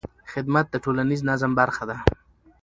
[0.31, 1.97] خدمت د ټولنیز نظم برخه ده.